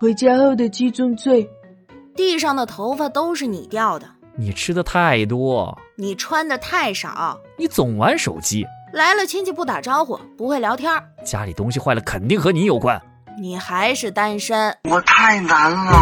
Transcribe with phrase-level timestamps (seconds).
[0.00, 1.50] 回家后的七宗罪。
[2.14, 10.92] 地上的头发都是你掉的，你吃的太多，你穿的太少，你总玩手机，来了亲戚不打招呼，不会聊天，
[11.24, 13.00] 家里东西坏了肯定和你有关。
[13.40, 15.92] 你还是单身，我太难了。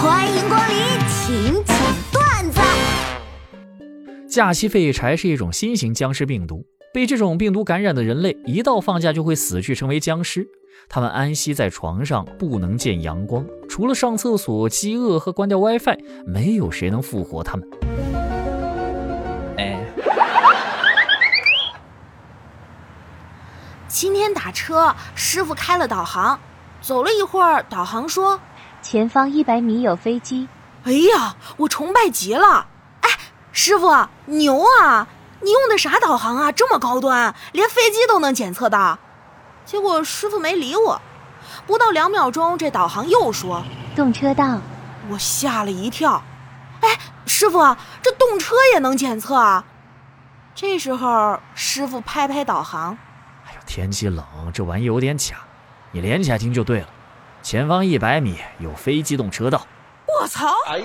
[0.00, 0.76] 欢迎光临
[1.08, 1.76] 请讲
[2.12, 2.60] 段子。
[4.28, 10.46] 假期废柴是一种新型僵尸病毒，被这种病毒感染的人类，一到放假就会死去，成为僵尸。
[10.88, 17.68] 他们安息在床上，不能见阳光，除了上厕所、饥饿和关掉 WiFi，没有谁能复活他们。
[19.58, 19.84] 哎，
[23.88, 26.38] 今天打车，师傅开了导航，
[26.80, 28.40] 走了一会儿，导航说
[28.80, 30.48] 前方一百米有飞机。
[30.84, 32.66] 哎呀，我崇拜极了！
[33.00, 33.10] 哎，
[33.52, 33.88] 师傅
[34.26, 35.06] 牛啊！
[35.40, 36.52] 你用的啥导航啊？
[36.52, 38.98] 这么高端，连飞机都能检测到。
[39.64, 41.00] 结果师傅没理我，
[41.66, 43.62] 不到两秒钟，这导航又说
[43.94, 44.60] 动车道，
[45.10, 46.22] 我吓了一跳。
[46.80, 49.64] 哎，师傅，这动车也能检测啊？
[50.54, 52.98] 这时候师傅拍拍导航，
[53.46, 55.36] 哎呦，天气冷，这玩意有点卡，
[55.92, 56.88] 你连起来听就对了。
[57.42, 59.66] 前方一百米有非机动车道。
[60.20, 60.52] 我操！
[60.66, 60.84] 哎呀，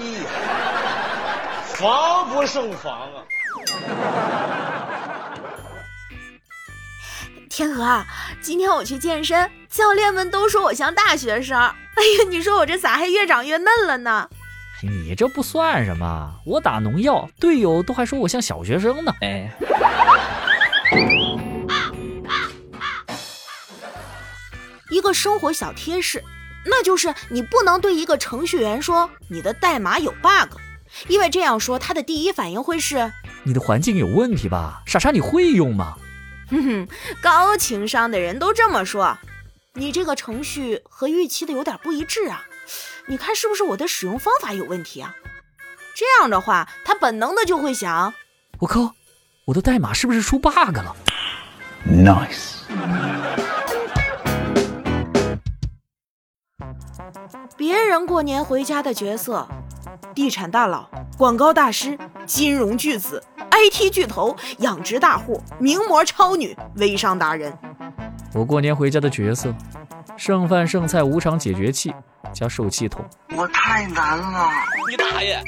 [1.65, 3.23] 防不胜防啊！
[7.55, 8.03] 天鹅，
[8.41, 11.55] 今天我去健身，教练们都说我像大学生。
[11.93, 14.27] 哎呀，你说我这咋还越长越嫩了呢？
[14.81, 19.13] 你这不算什么，我打农药，队友都还说我像小学生呢。
[19.21, 19.55] 哎，
[24.89, 26.23] 一个生活小贴士，
[26.65, 30.57] 那就是你不能对一个程序员说你的代码有 bug，
[31.07, 34.81] 因为这样说他的第一反应会是你的环境有问题吧？
[34.87, 35.97] 傻傻，你会用吗？
[36.49, 36.87] 哼哼，
[37.21, 39.17] 高情商的人都这么说。
[39.73, 42.45] 你这个程序和预期的有点不一致啊，
[43.07, 45.15] 你看是不是我的使用方法有问题啊？
[45.95, 48.13] 这样的话，他本能的就会想：
[48.59, 48.93] 我靠，
[49.45, 50.95] 我的代码是不是出 bug 了
[51.87, 52.63] ？Nice。
[57.55, 59.47] 别人过年回家的角色：
[60.13, 63.23] 地产大佬、广告大师、金融巨子。
[63.51, 67.55] IT 巨头、养殖大户、名模超女、微商达人。
[68.33, 69.53] 我过年回家的角色：
[70.17, 71.93] 剩饭剩菜无偿解决器
[72.33, 73.05] 加受气筒。
[73.37, 74.49] 我太难了！
[74.89, 75.39] 你大爷！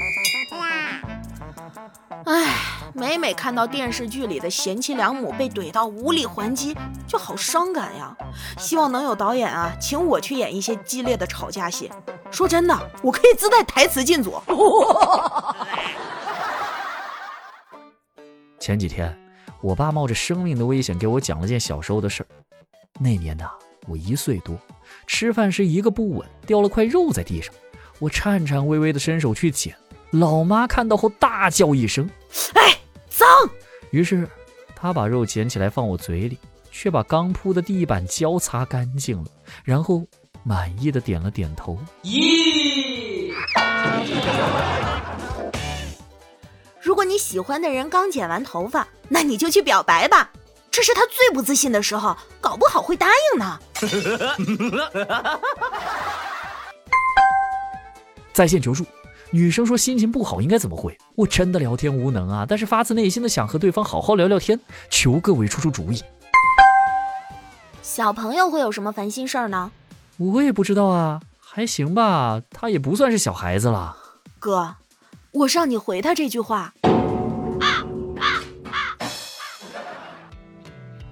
[2.26, 2.46] 唉，
[2.98, 6.74] 每每看到电视剧里的贤妻良母被怼到无力还击，
[7.06, 8.16] 就好伤感呀。
[8.58, 11.92] 希望能有导演啊，请我去演一些激烈的吵架戏。
[12.32, 14.42] 说真的，我可以自带台词进组。
[18.58, 19.14] 前几天，
[19.60, 22.28] 我爸冒着生命的危险给我讲了件小时候的事儿。
[22.98, 23.50] 那年呐，
[23.90, 24.58] 我一岁多，
[25.06, 27.54] 吃饭时一个不稳，掉了块肉在地上，
[28.00, 29.76] 我颤颤巍巍地伸手去捡，
[30.12, 32.10] 老妈看到后大叫一声
[32.56, 32.72] ：“哎，脏！”
[33.96, 34.28] 于是，
[34.76, 36.38] 他把肉捡起来放我嘴里，
[36.70, 39.30] 却把刚铺的地板胶擦干净了，
[39.64, 40.06] 然后
[40.44, 41.80] 满意的点了点头。
[42.04, 43.32] 咦。
[46.82, 50.30] 如果你喜欢的人刚剪完头发，那你就去表白吧。
[50.70, 53.58] 这是他最不自信的时候，搞不好会答应呢。
[58.34, 58.86] 在线求助，
[59.32, 60.98] 女生说心情不好应该怎么回？
[61.16, 64.60] 我真的聊天无能啊，但是发自内心的想和对方好好聊聊天，
[64.90, 66.02] 求各位出出主意。
[67.82, 69.72] 小朋友会有什么烦心事儿呢？
[70.18, 73.98] 我也不知道啊，还行吧，他也不算是小孩子了。
[74.40, 74.76] 哥。
[75.32, 76.74] 我让你回他这句话。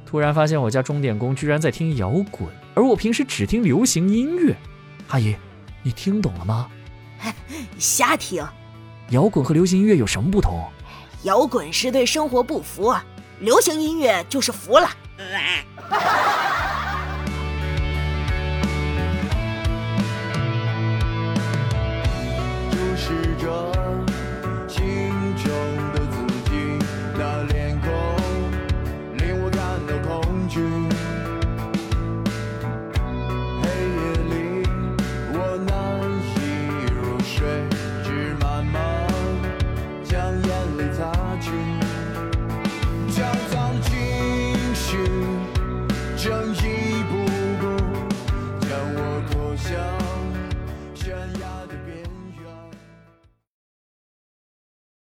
[0.06, 4.56] 突然发现我家钟点工居然在听摇滚，而我平时只听流行音乐。
[5.10, 5.36] 阿姨，
[5.82, 6.70] 你听懂了吗？
[7.80, 8.46] 瞎听。
[9.10, 10.64] 摇滚和流行音乐有什么不同？
[11.24, 12.94] 摇滚是对生活不服，
[13.40, 14.90] 流行音乐就是服了。
[15.18, 15.24] 只